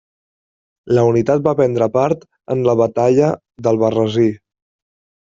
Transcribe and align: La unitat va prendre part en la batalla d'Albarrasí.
La 0.97 1.01
unitat 1.09 1.43
va 1.47 1.51
prendre 1.59 1.87
part 1.97 2.25
en 2.55 2.63
la 2.69 2.75
batalla 2.79 3.27
d'Albarrasí. 3.67 4.25